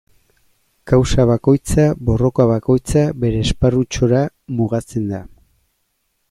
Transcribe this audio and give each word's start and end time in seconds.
Kausa 0.91 1.25
bakoitza, 1.31 1.85
borroka 2.07 2.47
bakoitza, 2.53 3.05
bere 3.25 3.45
esparrutxora 3.49 4.23
mugatzen 4.61 5.07
da. 5.13 5.21